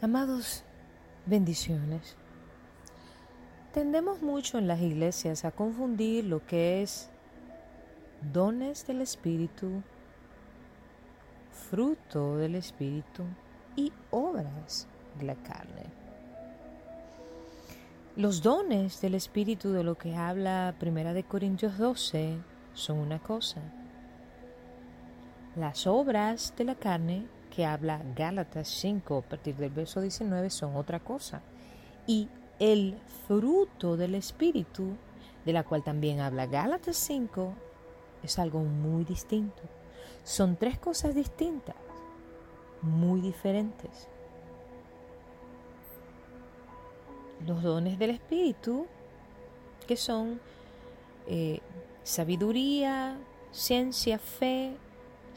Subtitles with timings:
[0.00, 0.62] Amados,
[1.26, 2.14] bendiciones.
[3.74, 7.10] Tendemos mucho en las iglesias a confundir lo que es
[8.32, 9.82] dones del Espíritu,
[11.50, 13.24] fruto del Espíritu
[13.74, 14.86] y obras
[15.18, 15.86] de la carne.
[18.14, 22.38] Los dones del Espíritu de lo que habla Primera de Corintios 12
[22.72, 23.60] son una cosa.
[25.56, 30.76] Las obras de la carne que habla Gálatas 5 a partir del verso 19 son
[30.76, 31.42] otra cosa.
[32.06, 32.28] Y
[32.58, 34.96] el fruto del Espíritu,
[35.44, 37.52] de la cual también habla Gálatas 5,
[38.22, 39.62] es algo muy distinto.
[40.24, 41.76] Son tres cosas distintas,
[42.82, 44.08] muy diferentes.
[47.46, 48.86] Los dones del Espíritu,
[49.86, 50.40] que son
[51.26, 51.60] eh,
[52.02, 53.16] sabiduría,
[53.52, 54.76] ciencia, fe,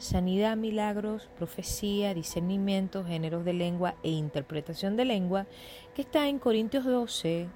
[0.02, 5.46] sanidad, milagros, profecía, discernimiento, géneros de lengua e interpretación de lengua,
[5.94, 7.48] que está en Corintios 12,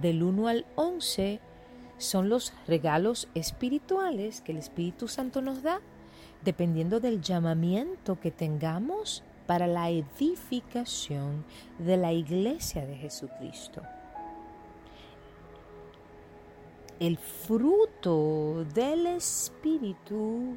[0.00, 1.40] del 1 al 11,
[1.98, 5.80] son los regalos espirituales que el Espíritu Santo nos da,
[6.42, 11.44] dependiendo del llamamiento que tengamos para la edificación
[11.78, 13.82] de la iglesia de Jesucristo.
[16.98, 20.56] El fruto del Espíritu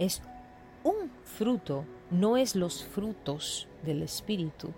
[0.00, 0.22] es
[0.82, 4.72] un fruto, no es los frutos del Espíritu.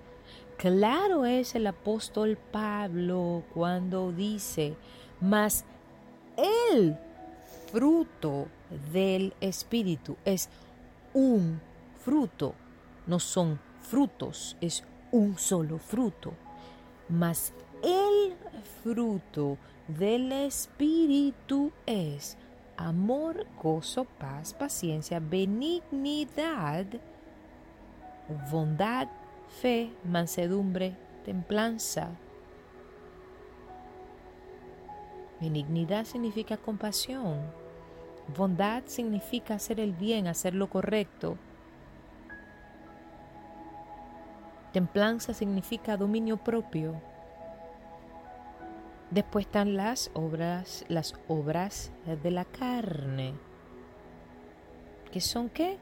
[0.58, 4.74] Claro es el apóstol Pablo cuando dice,
[5.20, 5.64] mas
[6.36, 6.98] el
[7.70, 8.48] fruto
[8.92, 10.48] del Espíritu es
[11.14, 11.60] un
[12.04, 12.54] fruto,
[13.06, 16.34] no son frutos, es un solo fruto.
[17.08, 18.34] Mas el
[18.82, 22.36] fruto del Espíritu es
[22.88, 26.86] amor, gozo, paz, paciencia, benignidad,
[28.50, 29.08] bondad,
[29.60, 32.10] fe, mansedumbre, templanza.
[35.40, 37.40] Benignidad significa compasión.
[38.36, 41.36] Bondad significa hacer el bien, hacer lo correcto.
[44.72, 46.94] Templanza significa dominio propio.
[49.12, 51.92] Después están las obras, las obras
[52.22, 53.34] de la carne.
[55.12, 55.76] ¿Qué son qué?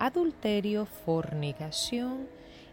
[0.00, 2.26] Adulterio, fornicación,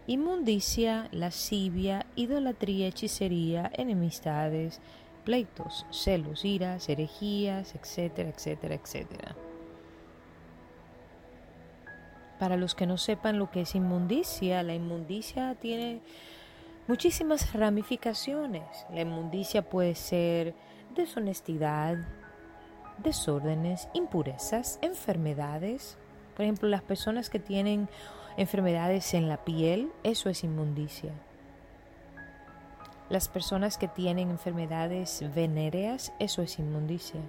[0.08, 4.80] inmundicia, lascivia, idolatría, hechicería, enemistades,
[5.24, 9.36] pleitos, celos, iras, herejías, etcétera, etcétera, etcétera.
[12.40, 16.00] Para los que no sepan lo que es inmundicia, la inmundicia tiene
[16.90, 18.64] muchísimas ramificaciones.
[18.92, 20.56] La inmundicia puede ser
[20.96, 21.98] deshonestidad,
[22.98, 25.96] desórdenes, impurezas, enfermedades.
[26.34, 27.88] Por ejemplo, las personas que tienen
[28.36, 31.12] enfermedades en la piel, eso es inmundicia.
[33.08, 37.20] Las personas que tienen enfermedades venéreas, eso es inmundicia.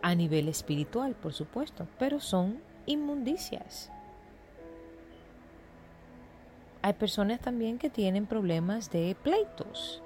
[0.00, 3.92] A nivel espiritual, por supuesto, pero son inmundicias.
[6.86, 10.04] Hay personas también que tienen problemas de pleitos.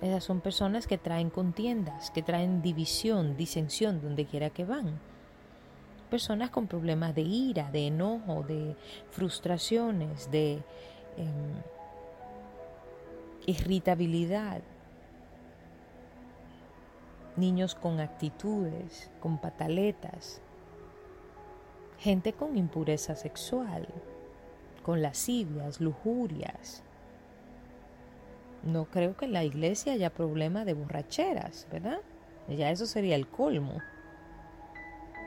[0.00, 5.00] Esas son personas que traen contiendas, que traen división, disensión donde quiera que van.
[6.10, 8.76] Personas con problemas de ira, de enojo, de
[9.10, 10.62] frustraciones, de
[11.16, 11.54] em,
[13.46, 14.62] irritabilidad.
[17.34, 20.40] Niños con actitudes, con pataletas.
[21.98, 23.88] Gente con impureza sexual
[24.84, 26.82] con lascivias, lujurias.
[28.62, 32.00] No creo que en la iglesia haya problema de borracheras, ¿verdad?
[32.48, 33.78] Ya eso sería el colmo.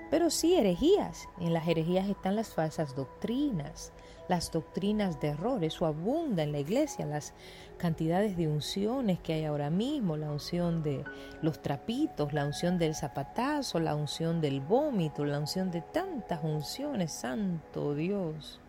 [0.09, 1.27] Pero sí herejías.
[1.39, 3.91] En las herejías están las falsas doctrinas,
[4.29, 5.63] las doctrinas de error.
[5.63, 7.33] Eso abunda en la iglesia, las
[7.77, 11.03] cantidades de unciones que hay ahora mismo, la unción de
[11.41, 17.11] los trapitos, la unción del zapatazo, la unción del vómito, la unción de tantas unciones.
[17.11, 18.61] Santo Dios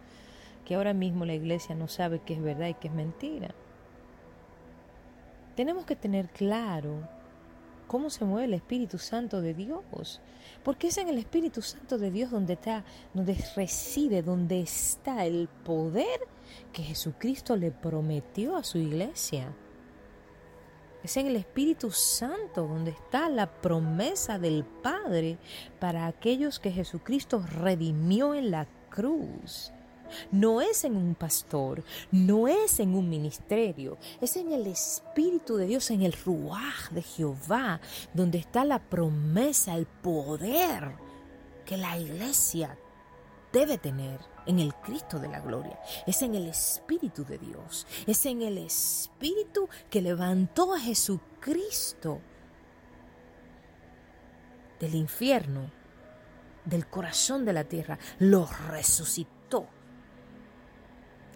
[0.69, 3.55] que ahora mismo la iglesia no sabe qué es verdad y qué es mentira.
[5.57, 7.09] Tenemos que tener claro
[7.87, 10.21] cómo se mueve el Espíritu Santo de Dios,
[10.63, 12.85] porque es en el Espíritu Santo de Dios donde está,
[13.15, 16.21] donde reside, donde está el poder
[16.71, 19.51] que Jesucristo le prometió a su iglesia.
[21.03, 25.39] Es en el Espíritu Santo donde está la promesa del Padre
[25.81, 29.73] para aquellos que Jesucristo redimió en la cruz.
[30.31, 35.67] No es en un pastor, no es en un ministerio, es en el Espíritu de
[35.67, 37.81] Dios, en el Ruaj de Jehová,
[38.15, 40.95] donde está la promesa, el poder
[41.65, 42.79] que la iglesia
[43.53, 48.25] debe tener en el Cristo de la gloria, es en el Espíritu de Dios, es
[48.27, 52.21] en el Espíritu que levantó a Jesucristo
[54.81, 55.71] del infierno,
[56.65, 59.38] del corazón de la tierra, lo resucitó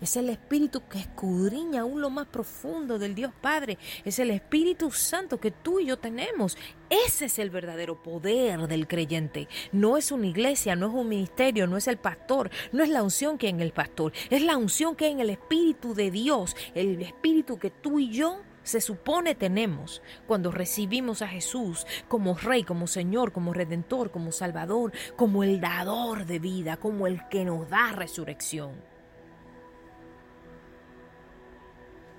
[0.03, 3.79] es el Espíritu que escudriña aún lo más profundo del Dios Padre.
[4.05, 6.59] Es el Espíritu Santo que tú y yo tenemos.
[6.91, 9.47] Ese es el verdadero poder del creyente.
[9.71, 13.05] No es una iglesia, no es un ministerio, no es el pastor, no es la
[13.05, 14.13] unción que hay en el pastor.
[14.29, 16.57] Es la unción que hay en el Espíritu de Dios.
[16.75, 22.65] El Espíritu que tú y yo se supone tenemos cuando recibimos a Jesús como Rey,
[22.65, 27.69] como Señor, como Redentor, como Salvador, como el dador de vida, como el que nos
[27.69, 28.92] da resurrección.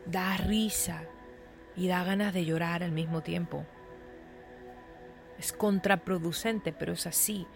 [0.05, 1.03] Da risa
[1.75, 3.65] y da ganas de llorar al mismo tiempo.
[5.39, 7.47] Es contraproducente, pero es así,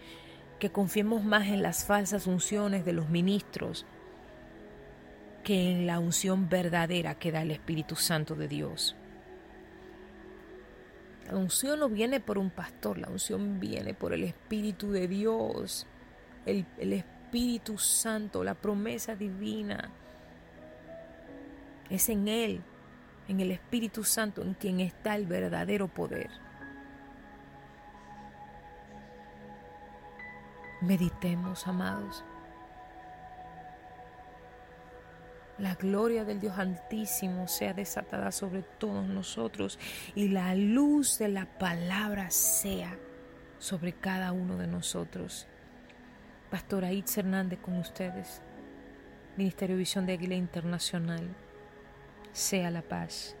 [0.58, 3.86] que confiemos más en las falsas unciones de los ministros
[5.44, 8.96] que en la unción verdadera que da el Espíritu Santo de Dios.
[11.26, 15.86] La unción no viene por un pastor, la unción viene por el Espíritu de Dios,
[16.44, 19.90] el, el Espíritu Santo, la promesa divina
[21.90, 22.62] es en Él,
[23.28, 26.30] en el Espíritu Santo, en quien está el verdadero poder.
[30.80, 32.24] Meditemos, amados.
[35.58, 39.76] La gloria del Dios Altísimo sea desatada sobre todos nosotros
[40.14, 42.96] y la luz de la palabra sea
[43.58, 45.48] sobre cada uno de nosotros.
[46.48, 48.40] Pastora Itz Hernández con ustedes.
[49.36, 51.28] Ministerio Visión de Águila Internacional
[52.32, 53.37] sea la paz.